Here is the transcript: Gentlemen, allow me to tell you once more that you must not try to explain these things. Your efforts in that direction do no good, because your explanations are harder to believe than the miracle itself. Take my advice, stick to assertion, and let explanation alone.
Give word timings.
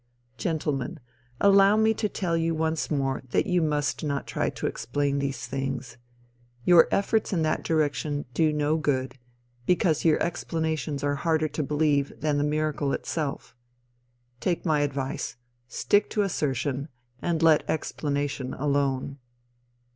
Gentlemen, 0.39 0.99
allow 1.39 1.77
me 1.77 1.93
to 1.93 2.09
tell 2.09 2.35
you 2.35 2.55
once 2.55 2.89
more 2.89 3.21
that 3.29 3.45
you 3.45 3.61
must 3.61 4.03
not 4.03 4.25
try 4.25 4.49
to 4.49 4.65
explain 4.65 5.19
these 5.19 5.45
things. 5.45 5.97
Your 6.65 6.87
efforts 6.89 7.31
in 7.31 7.43
that 7.43 7.61
direction 7.63 8.25
do 8.33 8.51
no 8.51 8.77
good, 8.77 9.19
because 9.67 10.03
your 10.03 10.19
explanations 10.19 11.03
are 11.03 11.17
harder 11.17 11.47
to 11.49 11.61
believe 11.61 12.13
than 12.19 12.39
the 12.39 12.43
miracle 12.43 12.93
itself. 12.93 13.55
Take 14.39 14.65
my 14.65 14.79
advice, 14.79 15.35
stick 15.67 16.09
to 16.09 16.23
assertion, 16.23 16.87
and 17.21 17.43
let 17.43 17.61
explanation 17.69 18.55
alone. 18.55 19.19